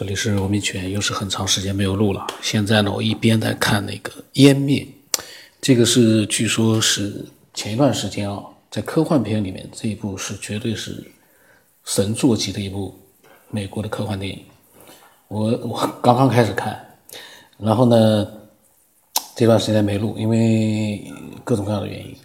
[0.00, 2.26] 这里是文明犬，又是很长时间没有录了。
[2.40, 4.82] 现在呢，我一边在看那个《湮灭》，
[5.60, 7.22] 这个是据说是
[7.52, 11.06] 前一段时间啊，在科幻片里面这一部是绝对是
[11.84, 12.98] 神作级的一部
[13.50, 14.42] 美国的科幻电影。
[15.28, 16.82] 我我刚刚开始看，
[17.58, 18.26] 然后呢，
[19.36, 21.12] 这段时间没录，因为
[21.44, 22.16] 各种各样的原因。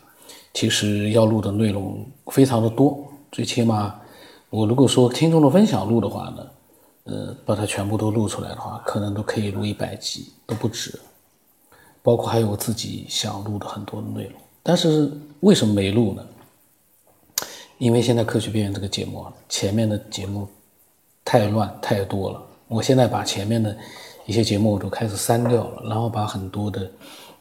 [0.54, 3.94] 其实要录的内容非常的多，最起码
[4.50, 6.48] 我如果说听众的分享录的话呢。
[7.06, 11.00] 呃，把它全部都录出来的话，可能都可以录一百集都不止，
[12.02, 14.34] 包括还有我自己想录的很多的内容。
[14.64, 16.26] 但是为什么没录呢？
[17.78, 20.48] 因为现在科学边缘这个节目啊，前面的节目
[21.24, 22.42] 太乱太多了。
[22.68, 23.78] 我现在把前面的
[24.26, 26.90] 一些节目我都开始删掉了，然后把很多的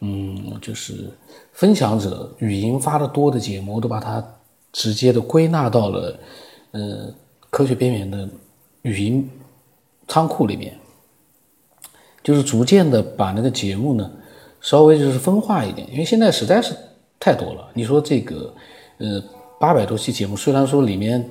[0.00, 1.10] 嗯，就是
[1.54, 4.22] 分享者语音发的多的节目，我都把它
[4.72, 6.18] 直接的归纳到了
[6.72, 7.14] 呃
[7.48, 8.28] 科学边缘的
[8.82, 9.30] 语音。
[10.06, 10.78] 仓库里面，
[12.22, 14.10] 就是逐渐的把那个节目呢，
[14.60, 16.74] 稍微就是分化一点，因为现在实在是
[17.18, 17.68] 太多了。
[17.74, 18.54] 你说这个，
[18.98, 19.22] 呃，
[19.58, 21.28] 八百多期节目，虽然说里面，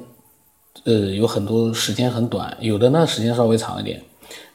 [0.85, 4.01] 呃，有很多时间很短，有的呢时间稍微长一点，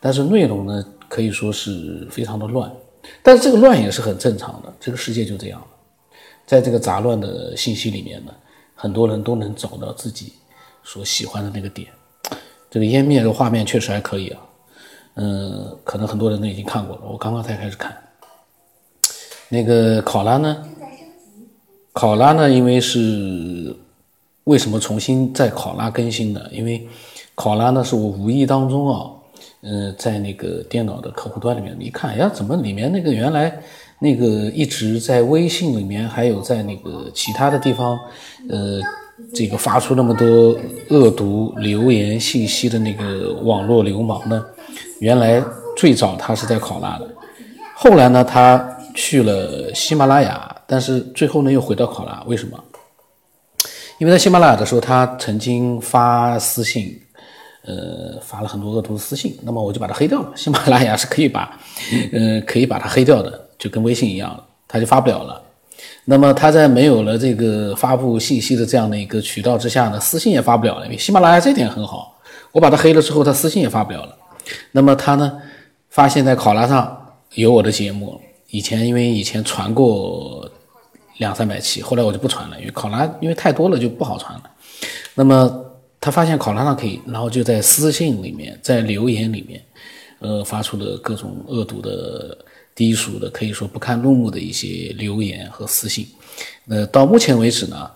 [0.00, 2.70] 但是内容呢可以说是非常的乱。
[3.22, 5.66] 但是这个乱也是很正常的，这个世界就这样了
[6.44, 8.32] 在这个杂乱的信息里面呢，
[8.74, 10.32] 很多人都能找到自己
[10.82, 11.88] 所喜欢的那个点。
[12.70, 14.40] 这个湮灭的画面确实还可以啊，
[15.14, 17.96] 嗯，可能很多人都已经看过了，我刚刚才开始看。
[19.48, 20.64] 那个考拉呢？
[21.94, 22.50] 考拉呢？
[22.50, 23.74] 因为是
[24.44, 26.46] 为什么重新在考拉更新的？
[26.52, 26.86] 因为
[27.34, 29.10] 考拉呢是我无意当中啊，
[29.62, 33.58] 嗯，在那个电脑的客户端里面一看，呀，怎么里面那个原来
[33.98, 37.98] 那个一直在微信里面，还有在那个其他的地方，
[38.50, 38.80] 呃。
[39.34, 40.56] 这个发出那么多
[40.90, 44.44] 恶毒留言信息的那个网络流氓呢？
[45.00, 45.42] 原来
[45.76, 47.08] 最早他是在考拉的，
[47.74, 52.58] 后来呢他去了喜马拉雅，但是最后呢又回到考拉，为什么？
[53.98, 57.00] 因为在喜马拉雅的时候，他曾经发私信，
[57.64, 60.30] 呃，发了很多恶毒的私信，那么我就把他黑掉了。
[60.36, 61.58] 喜马拉雅是可以把，
[62.12, 65.42] 呃，可以把他黑掉的，就跟微信一样，他就发不了了。
[66.10, 70.86] 那么他在没有了这个发布信息的这样的一个渠道之下呢，私信也发不了了。
[70.86, 72.18] 因为喜马拉雅这点很好，
[72.50, 74.16] 我把他黑了之后，他私信也发不了了。
[74.72, 75.38] 那么他呢，
[75.90, 80.50] 发现在考拉上有我的节目，以前因为以前传过
[81.18, 84.44] 两三百期，后来我就不传了，因为考拉因为太多了就不好传了。
[85.14, 85.62] 那么
[86.00, 89.62] 他发现考拉上可以，然后就在私信里面，在留言里面，
[90.20, 92.38] 呃，发出的各种恶毒的。
[92.78, 96.06] 低俗的可以说不堪入目的一些留言和私信，
[96.68, 97.90] 呃，到目前为止呢，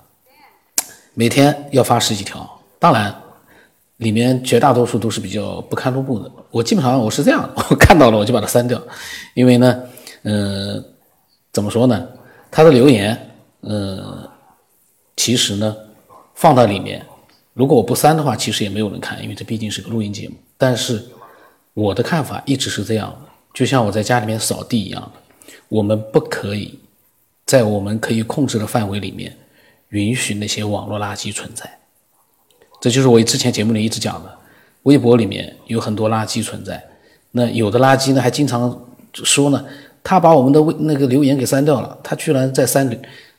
[1.14, 3.14] 每天要发十几条，当然
[3.98, 6.28] 里面绝大多数都是比较不堪入目的。
[6.50, 8.82] 我基本上我是这样，我看到了我就把它删掉，
[9.34, 9.82] 因为呢，
[10.22, 10.82] 呃，
[11.52, 12.08] 怎么说呢？
[12.50, 13.16] 他的留言，
[13.60, 14.28] 呃，
[15.16, 15.76] 其实呢
[16.34, 17.06] 放到里面，
[17.54, 20.34] 如果我不删的话，其实也没有人看，因为这毕竟是个录音节目。
[20.58, 21.04] 但是
[21.72, 23.31] 我的看法一直是这样的。
[23.52, 25.12] 就像我在家里面扫地一样，
[25.68, 26.78] 我们不可以
[27.44, 29.36] 在我们可以控制的范围里面
[29.90, 31.78] 允许那些网络垃圾存在。
[32.80, 34.38] 这就是我之前节目里一直讲的，
[34.84, 36.82] 微博里面有很多垃圾存在。
[37.32, 39.64] 那有的垃圾呢，还经常说呢，
[40.02, 42.90] 他把我们的微那个留言给删掉了，他居然在删，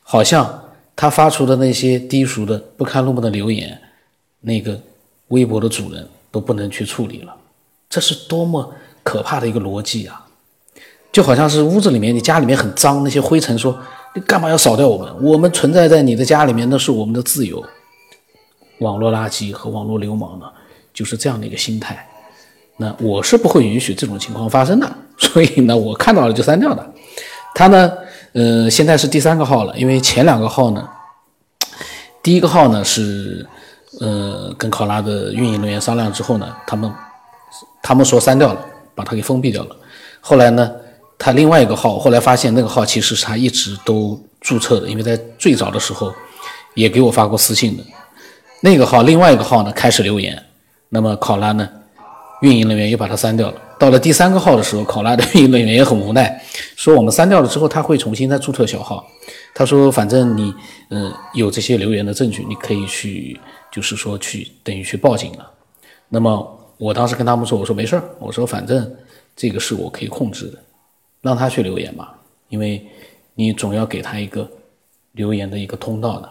[0.02, 3.82] 好像他发出的那些低俗的不堪入目的留言，
[4.42, 4.80] 那个
[5.30, 7.36] 微博的主人都不能去处理了。
[7.90, 8.74] 这是多么！
[9.04, 10.26] 可怕的一个逻辑啊，
[11.12, 13.78] 就好像是屋子里面，你家里面很脏，那些灰尘，说
[14.16, 15.14] 你干嘛要扫掉我们？
[15.22, 17.64] 我们存在在你的家里面，那是我们的自由。
[18.80, 20.46] 网络垃圾和网络流氓呢，
[20.94, 22.08] 就是这样的一个心态。
[22.78, 26.94] 那我是不会允许这种情况发生的， 所以呢，我看到了就删掉的。
[27.54, 27.94] 他呢，
[28.34, 30.90] 呃，现在是第三个号了，因为前两个号呢，
[32.24, 33.48] 第一个号呢是，
[34.00, 36.92] 呃，跟考拉的运营人员商量之后呢，他们
[37.82, 38.66] 他们说删掉了。
[38.96, 39.76] 把它给封闭掉了。
[40.22, 40.72] 后来呢，
[41.18, 46.14] 他另外一个号，后来发现那个号其实是他一直都注册的，因为在最早的时候
[46.76, 47.84] 也给我发过私信的。
[48.62, 50.42] 那个号，另外一个号呢开始留言，
[50.90, 51.70] 那么考拉呢，
[52.42, 53.62] 运营人员又把它删掉了。
[53.78, 56.42] 到了第三个号的时候，考拉的运营人员也很无奈，
[56.76, 59.06] 说我们删掉了之后，他会重新再注册小号。
[59.54, 60.54] 他说，反正你
[60.90, 63.40] 嗯有这些留言的证据，你可以去，
[63.72, 65.52] 就是说去等于去报警了。
[66.08, 66.60] 那么。
[66.78, 68.96] 我当时跟他们说：“我说没事儿，我说反正
[69.36, 70.60] 这个是我可以控制的，
[71.22, 72.10] 让他去留言嘛，
[72.50, 72.86] 因为
[73.36, 74.50] 你总要给他一个
[75.14, 76.30] 留言的一个通道的，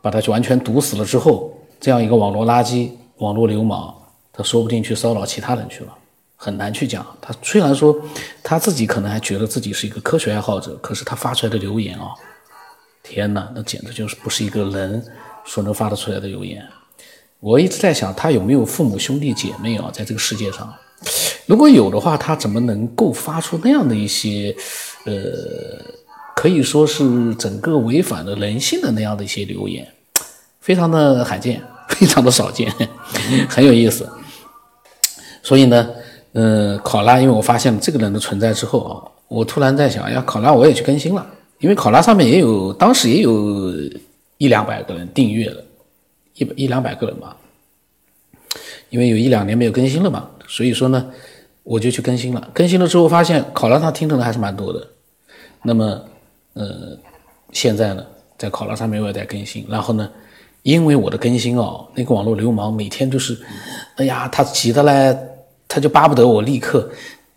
[0.00, 3.94] 把他完全堵死了之后，这样一个网络垃圾、网络流氓，
[4.32, 5.92] 他说不定去骚扰其他人去了，
[6.36, 7.04] 很难去讲。
[7.20, 7.98] 他虽然说
[8.42, 12.10] 他自己可能还觉得自己是一个科学爱好者，可是他发出来的留言啊，
[13.02, 15.04] 天哪，那简直就是不是一个人
[15.44, 16.62] 所能发得出来的留言。
[17.46, 20.74] 我一直在想，他有没有父母兄弟姐妹啊，在这个世界上，
[21.46, 24.52] 如果有的话，他怎么能够发出那样的一些，
[25.04, 25.14] 呃，
[26.34, 29.86] 可以说是整个违反了人性的那样的一些留言，
[30.60, 32.68] 非常的罕见，非常的少见，
[33.48, 34.08] 很有意思。
[35.40, 35.88] 所以呢，
[36.32, 38.98] 呃，考拉，因为我发现了这个人的存在之后啊，
[39.28, 41.24] 我突然在想，哎呀，考拉我也去更新了，
[41.60, 43.72] 因为考拉上面也有，当时也有
[44.38, 45.62] 一两百个人订阅了。
[46.36, 47.36] 一百一两百个人吧，
[48.90, 51.10] 因为有一两年没有更新了嘛，所以说呢，
[51.62, 52.50] 我就去更新了。
[52.52, 54.86] 更新了之后发现考拉上听的还是蛮多的。
[55.62, 56.04] 那么，
[56.52, 56.96] 呃，
[57.52, 58.04] 现在呢，
[58.36, 59.66] 在考拉上面我也在更新。
[59.68, 60.10] 然后呢，
[60.62, 63.36] 因为我的更新哦，那个网络流氓每天就是，
[63.96, 65.16] 哎呀，他急的嘞，
[65.66, 66.88] 他就巴不得我立刻，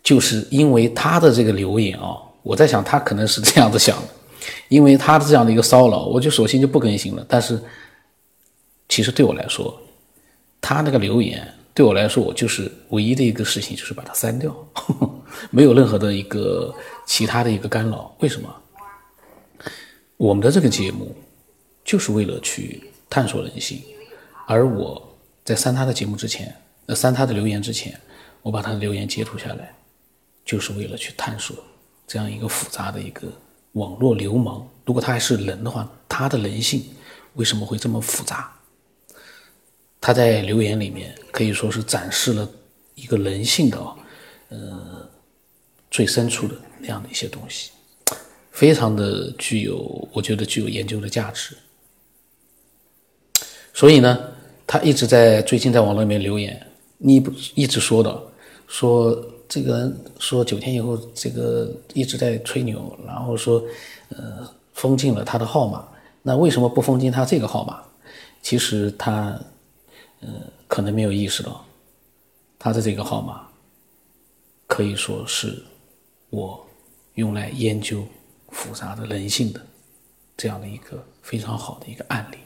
[0.02, 4.08] 就是因为他的这个留言啊，我在想他可能是这样子想的，
[4.68, 7.24] 因为他的这样的一个骚扰，我就索性就不更新了。
[7.26, 7.58] 但是。
[8.90, 9.80] 其实对我来说，
[10.60, 14.54] 他那个留言对我来说，我就是唯一的一个事情，就是把它删掉，
[15.50, 16.74] 没有任何的一个
[17.06, 18.14] 其他的一个干扰。
[18.18, 18.54] 为什么？
[20.16, 21.16] 我们的这个节目
[21.84, 23.80] 就是为了去探索人性，
[24.46, 26.54] 而我在删他的节目之前，
[26.86, 27.98] 呃，删他的留言之前，
[28.42, 29.72] 我把他的留言截图下来，
[30.44, 31.56] 就是为了去探索
[32.06, 33.28] 这样一个复杂的一个
[33.72, 34.68] 网络流氓。
[34.84, 36.84] 如果他还是人的话，他的人性
[37.34, 38.52] 为什么会这么复杂？
[40.00, 42.48] 他在留言里面可以说是展示了
[42.94, 43.78] 一个人性的，
[44.48, 45.06] 呃，
[45.90, 47.70] 最深处的那样的一些东西，
[48.50, 51.54] 非常的具有，我觉得具有研究的价值。
[53.74, 54.18] 所以呢，
[54.66, 56.66] 他一直在最近在网络里面留言，
[56.96, 58.22] 你不一直说的，
[58.66, 63.62] 说这个人说九天以后这个一直在吹牛，然后说，
[64.08, 65.86] 呃，封禁了他的号码，
[66.22, 67.82] 那为什么不封禁他这个号码？
[68.40, 69.38] 其实他。
[70.20, 70.28] 呃，
[70.68, 71.64] 可能没有意识到，
[72.58, 73.48] 他的这个号码
[74.66, 75.62] 可以说是
[76.30, 76.66] 我
[77.14, 78.06] 用来研究
[78.50, 79.64] 复杂的人性的
[80.36, 82.38] 这样的一个非常好的一个案例。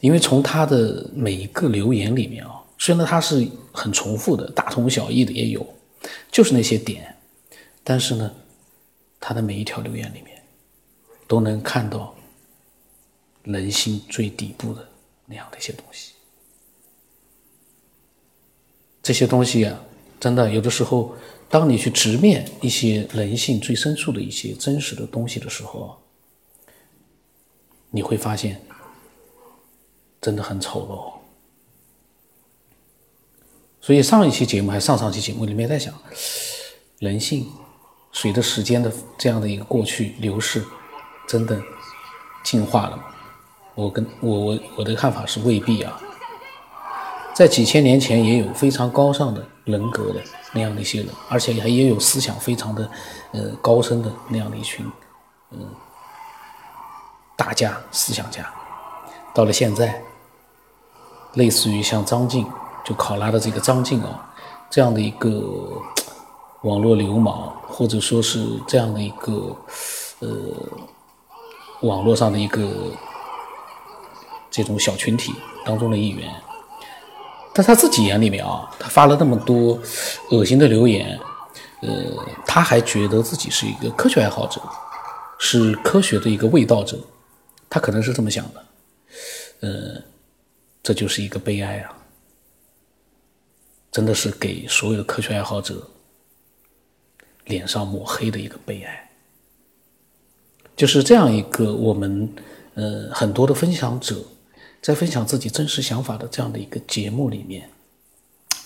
[0.00, 5.64] 因为从他的每一个留言里面啊，虽然他是很重复的，大同小异的也有，
[6.30, 7.16] 就是那些点，
[7.84, 8.34] 但是呢，
[9.20, 10.42] 他的每一条留言里面
[11.28, 12.14] 都能看到
[13.44, 14.88] 人性最底部的
[15.26, 16.14] 那样的一些东西。
[19.02, 19.80] 这些东西啊，
[20.20, 21.14] 真的有的时候，
[21.50, 25.98] 当你去直面一些人性最深处的一些真实的东西的时候，
[27.90, 28.60] 你会发现，
[30.20, 31.20] 真的很丑陋。
[33.84, 35.92] 所以上一期节目还上上期节目里面在想，
[37.00, 37.50] 人性
[38.12, 40.64] 随着时间的这样的一个过去流逝，
[41.26, 41.60] 真的
[42.44, 43.04] 进化了吗？
[43.74, 46.00] 我跟我我我的看法是未必啊。
[47.34, 50.20] 在几千年前，也有非常高尚的人格的
[50.52, 52.90] 那样的一些人，而且还也有思想非常的，
[53.32, 54.84] 呃，高深的那样的一群，
[55.50, 55.58] 嗯，
[57.34, 58.46] 大家思想家。
[59.34, 60.02] 到了现在，
[61.34, 62.46] 类似于像张晋，
[62.84, 64.30] 就考拉的这个张晋啊，
[64.68, 65.42] 这样的一个
[66.64, 69.56] 网络流氓，或者说是这样的一个，
[70.20, 70.28] 呃，
[71.80, 72.92] 网络上的一个
[74.50, 75.34] 这种小群体
[75.64, 76.30] 当中的一员。
[77.54, 79.78] 在他自己眼里面啊，他发了那么多
[80.30, 81.18] 恶心的留言，
[81.82, 81.90] 呃，
[82.46, 84.58] 他还觉得自己是一个科学爱好者，
[85.38, 86.98] 是科学的一个卫道者，
[87.68, 88.64] 他可能是这么想的，
[89.60, 90.02] 呃，
[90.82, 91.94] 这就是一个悲哀啊，
[93.90, 95.86] 真的是给所有的科学爱好者
[97.44, 99.10] 脸上抹黑的一个悲哀，
[100.74, 102.32] 就是这样一个我们
[102.76, 104.16] 呃很多的分享者。
[104.82, 107.70] 在分享自己真实想法的这样的一个节目里面，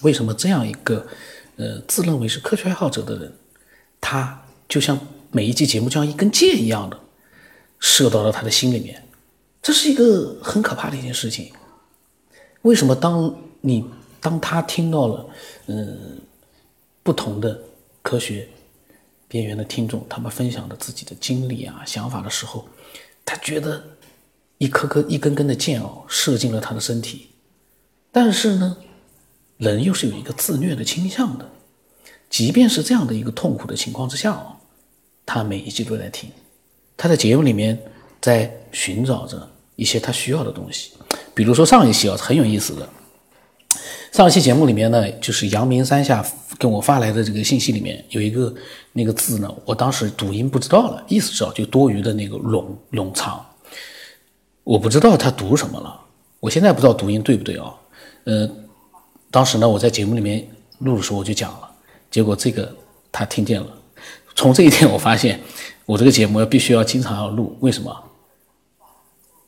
[0.01, 1.07] 为什么这样一个
[1.57, 3.31] 呃自认为是科学爱好者的人，
[4.01, 4.99] 他就像
[5.31, 6.99] 每一集节目就像一根箭一样的
[7.79, 9.07] 射到了他的心里面，
[9.61, 11.53] 这是一个很可怕的一件事情。
[12.63, 13.85] 为什么当你
[14.19, 15.29] 当他听到了
[15.67, 16.19] 嗯
[17.03, 17.61] 不同的
[18.01, 18.49] 科学
[19.29, 22.67] 边缘的听众他们分享的自己的经历啊想法的时候，
[23.23, 23.85] 他觉得？
[24.59, 27.29] 一颗颗、一根根的箭哦，射进了他的身体。
[28.11, 28.77] 但是呢，
[29.59, 31.49] 人又是有一个自虐的倾向的。
[32.29, 34.57] 即便是这样的一个痛苦的情况之下哦，
[35.25, 36.31] 他每一集都在听。
[36.97, 37.79] 他在节目里面
[38.21, 40.93] 在寻找着一些他需要的东西。
[41.35, 42.89] 比如说上一期啊，很有意思的。
[44.13, 46.25] 上一期节目里面呢，就是阳明山下
[46.59, 48.53] 跟我发来的这个信息里面有一个
[48.95, 53.45] 那个字呢，我当时读音不知道了，意思知道就多余的那个冗冗长，
[54.67, 56.01] 我不知道他读什么了，
[56.41, 57.73] 我现在不知道读音对不对啊？
[58.25, 58.51] 呃，
[59.31, 60.45] 当时呢我在节目里面
[60.81, 61.71] 录的时候我就讲了，
[62.11, 62.75] 结果这个
[63.13, 63.69] 他听见了，
[64.35, 65.41] 从这一天我发现
[65.85, 67.97] 我这个节目要必须要经常要录，为什么？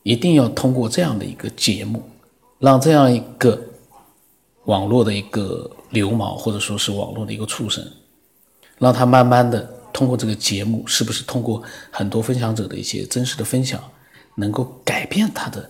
[0.03, 2.01] 一定要通过这样的一个节目，
[2.59, 3.61] 让这样一个。
[4.65, 7.83] 网络的一个流氓，或者说是网络的一个畜生，
[8.77, 13.81] 让他慢慢的通过这个节目，是不是通过很多分享者的一些真实的分享，
[14.39, 15.69] 能够改变他的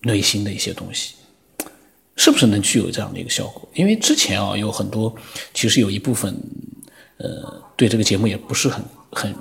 [0.00, 1.14] 内心的一些东西，
[2.16, 3.68] 是不是能具有这样的一个效果？
[3.74, 5.14] 因为之前啊，有很多
[5.54, 6.36] 其实有一部分，
[7.18, 9.34] 呃，对这个节目也不是很很，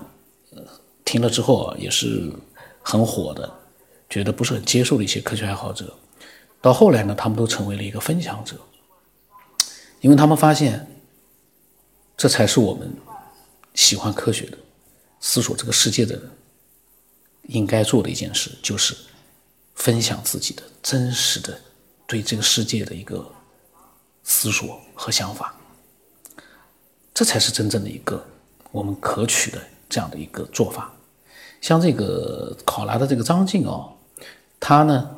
[1.04, 2.32] 听了之后啊，也是
[2.82, 3.52] 很火的，
[4.10, 5.94] 觉得不是很接受的一些科学爱好者，
[6.62, 8.56] 到后来呢，他们都成为了一个分享者。
[10.02, 10.88] 因为他们发现，
[12.18, 12.92] 这才是我们
[13.74, 14.58] 喜欢科学的、
[15.20, 16.30] 思索这个世界的人
[17.44, 18.96] 应该做的一件事，就是
[19.76, 21.60] 分享自己的真实的
[22.08, 23.30] 对这个世界的一个
[24.24, 25.56] 思索和想法。
[27.14, 28.26] 这才是真正的一个
[28.72, 30.94] 我们可取的这样的一个做法。
[31.60, 33.90] 像这个考拉的这个张静啊，
[34.60, 35.18] 他呢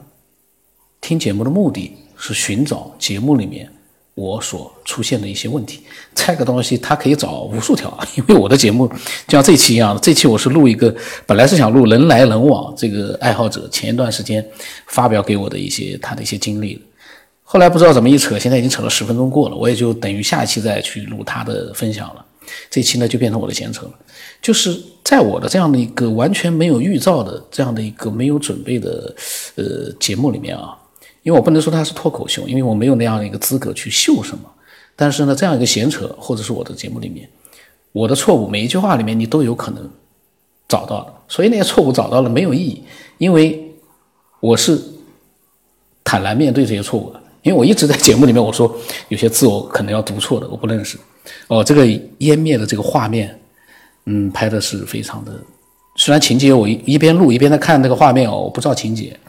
[0.99, 3.71] 听节目的目的是寻找节目里面。
[4.15, 5.81] 我所出现的一些问题，
[6.13, 8.87] 这个东西它可以找无数条， 因为我的节目
[9.27, 10.93] 就像这期一样，这期我是录一个，
[11.25, 14.45] 本来是想录人来人往这个爱好者前一段时间
[14.85, 16.79] 发表给我的一些他的一些经历，
[17.41, 22.23] 后来不知道怎么一扯，现在已经扯了十分钟过了，我也就等于下一期再去录他的分享了，
[22.69, 23.91] 这期呢就变成我的闲扯了，
[24.43, 29.15] 就是在我的这样的一个完全没有预兆的这样的一个没有准备的
[29.55, 30.77] 呃节目里面啊。
[31.23, 34.43] 因为我不能说它是脱口秀，因为我没有那样的一个资格去秀什么。
[34.95, 37.27] 但是呢，这样一个闲扯，或者是我的节目里面，
[37.91, 39.89] 我的错误每一句话里面你都有可能
[40.67, 41.13] 找到的。
[41.27, 42.83] 所以那些错误找到了没有意义，
[43.17, 43.73] 因为
[44.39, 44.79] 我是
[46.03, 47.19] 坦然面对这些错误的。
[47.41, 48.73] 因为我一直在节目里面我说
[49.09, 50.97] 有些字我可能要读错的，我不认识。
[51.47, 51.85] 哦，这个
[52.19, 53.37] 湮灭的这个画面，
[54.05, 55.33] 嗯，拍的是非常的。
[55.95, 59.19] 虽然情节我一一边录一边在看那个画面哦，我不知道情节。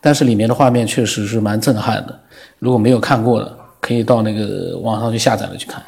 [0.00, 2.20] 但是里面的画面确实是蛮震撼的，
[2.58, 5.82] 如果没有看过的，可以到那个网上去下载了去看，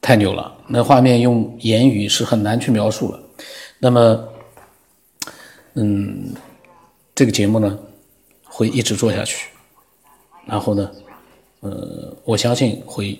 [0.00, 0.54] 太牛了！
[0.68, 3.20] 那画面用言语是很难去描述了。
[3.78, 4.28] 那么，
[5.74, 6.34] 嗯，
[7.14, 7.78] 这个节目呢
[8.44, 9.48] 会一直做下去，
[10.46, 10.90] 然后呢，
[11.60, 13.18] 呃，我相信会，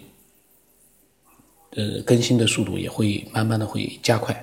[1.70, 4.34] 呃，更新的速度也会慢慢的会加快。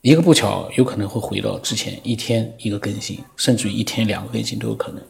[0.00, 5.02] 一个不巧，有可能会回到之前一天一个更新，甚至于一天两个更新都有可能，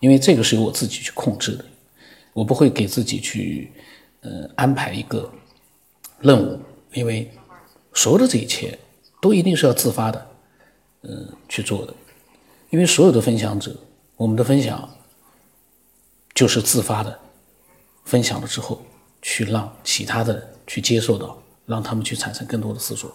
[0.00, 1.64] 因为这个是由我自己去控制的，
[2.32, 3.72] 我不会给自己去
[4.20, 5.28] 呃安排一个
[6.20, 6.60] 任务，
[6.92, 7.28] 因为
[7.92, 8.78] 所有的这一切
[9.20, 10.26] 都一定是要自发的，
[11.02, 11.92] 嗯去做的，
[12.70, 13.76] 因为所有的分享者，
[14.16, 14.88] 我们的分享
[16.34, 17.18] 就是自发的，
[18.04, 18.80] 分享了之后，
[19.20, 23.12] 去让其他的人去接受到，让他们去产生更多的思索。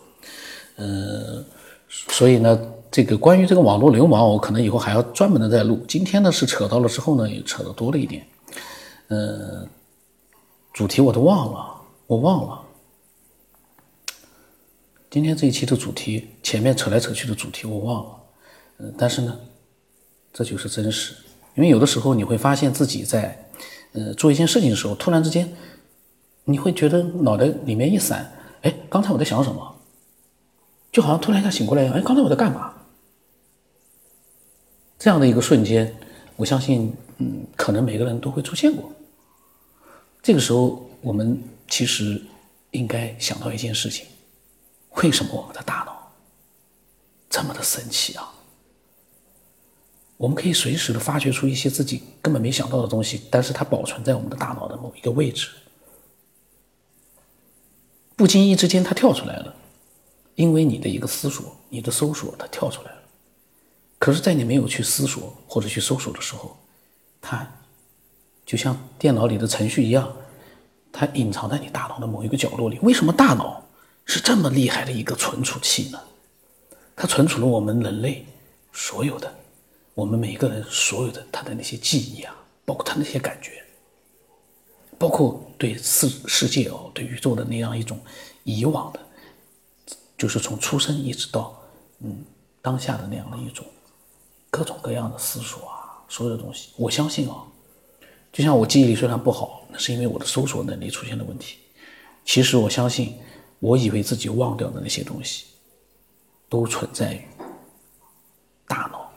[0.79, 1.43] 呃，
[1.89, 2.57] 所以呢，
[2.89, 5.83] 这个关于这个网络流氓，我可能以后还要专门的再录。
[5.87, 8.25] 今天呢是扯到了之后呢，也扯得多了一点。
[9.09, 9.67] 呃，
[10.71, 12.61] 主题我都忘了，我忘了。
[15.09, 18.11] 今天这一期的主题，前面扯来扯去的主题我忘了。
[18.77, 19.37] 嗯，但是呢，
[20.31, 21.13] 这就是真实。
[21.55, 23.49] 因为有的时候你会发现自己在
[23.91, 25.51] 呃做一件事情的时候，突然之间
[26.45, 28.31] 你会觉得脑袋里面一闪，
[28.61, 29.75] 哎，刚才我在想什么？
[30.91, 32.73] 就好像突然一下醒过来一样，哎，刚才我在干嘛？
[34.97, 35.95] 这样的一个瞬间，
[36.35, 38.91] 我相信，嗯，可能每个人都会出现过。
[40.21, 42.21] 这个时候，我们其实
[42.71, 44.05] 应该想到一件事情：
[44.95, 46.11] 为什么我们的大脑
[47.29, 48.33] 这么的神奇啊？
[50.17, 55.47] 我们可以随时的发掘出一些自己根本没想到的东西，但是它保存在我们的大脑的某一个位置，
[58.17, 59.55] 不经意之间，它跳出来了。
[60.39, 62.97] 因为你的一个思索，你的搜索，它跳出来了。
[63.97, 66.57] 可是，在你没有去思索或者去搜索的时候，
[67.19, 67.45] 它
[68.45, 70.09] 就像电脑里的程序一样，
[70.93, 72.79] 它隐藏在你大脑的某一个角落里。
[72.81, 73.61] 为什么大脑
[74.05, 75.99] 是这么厉害的一个存储器呢？
[76.95, 78.25] 它存储了我们人类
[78.71, 79.35] 所有的，
[79.93, 83.61] 我们每一个人所有的他的那些记忆啊，包括他那些感觉，
[84.97, 87.99] 包括对世世界哦，对宇宙的那样一种
[88.45, 89.01] 以往的。
[90.19, 91.59] 就是从出生一直到，
[92.01, 92.23] 嗯，
[92.61, 93.65] 当下的那样的一种
[94.51, 97.41] 各种各样的思索啊，所有的东西，我相信啊，
[98.31, 101.59] 就像我记忆力虽然不好，那是因为我的搜索能力出现了问题。
[102.25, 103.17] 其实我相信，
[103.59, 105.45] 我以为自己忘掉的那些东西，
[106.49, 107.21] 都存在于
[108.67, 109.09] 大脑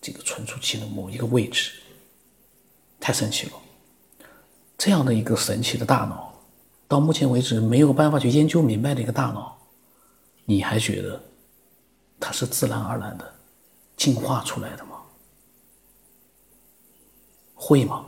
[0.00, 1.72] 这个存储器的某一个位置。
[3.00, 3.52] 太神奇了！
[4.76, 6.34] 这样的一个神奇的大脑，
[6.88, 9.57] 到目前为止没有办法去研究明白的一个大脑，
[10.50, 11.22] 你还觉得
[12.18, 13.34] 它是自然而然的
[13.98, 15.02] 进化出来的吗？
[17.54, 18.06] 会吗？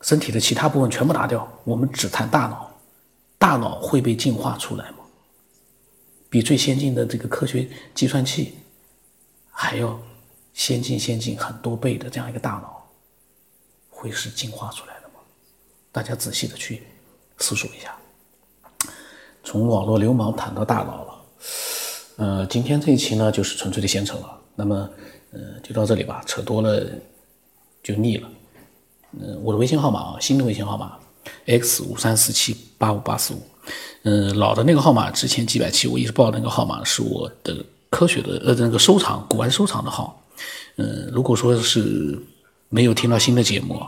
[0.00, 2.68] 身体的其他部分全部拿掉，我们只谈大脑，
[3.38, 5.04] 大脑会被进化出来吗？
[6.28, 8.58] 比最先进的这个科学计算器
[9.52, 9.96] 还要
[10.52, 12.90] 先进先进很多倍的这样一个大脑，
[13.88, 15.20] 会是进化出来的吗？
[15.92, 16.82] 大家仔细的去
[17.38, 17.96] 思索一下。
[19.52, 21.14] 从网络流氓谈到大脑了，
[22.16, 24.38] 呃，今天这一期呢就是纯粹的闲扯了。
[24.54, 24.88] 那么，
[25.30, 26.82] 呃，就到这里吧，扯多了
[27.82, 28.28] 就腻了。
[29.20, 30.96] 嗯，我的微信号码啊，新的微信号码
[31.44, 33.42] x 五三四七八五八四五。
[34.04, 40.18] 嗯，老的那个号码之前几百期我一直报的那个号码是我的科学的呃那个收藏古玩收藏的号。
[40.76, 42.18] 嗯，如果说是
[42.70, 43.78] 没有听到新的节目，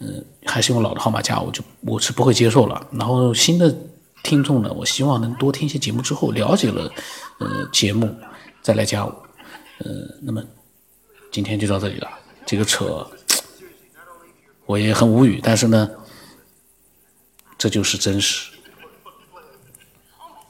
[0.00, 2.86] 嗯，还是用老的号码加我就我是不会接受了。
[2.92, 3.74] 然后新的
[4.22, 6.92] 听众呢，我希望能多听一些节目之后了解了
[7.38, 8.14] 呃节目
[8.60, 9.26] 再来加我。
[9.78, 9.90] 呃，
[10.22, 10.42] 那么
[11.30, 12.08] 今天就到这里了，
[12.44, 13.06] 这个扯。
[14.66, 15.88] 我也很无语，但是呢，
[17.56, 18.50] 这就是真实。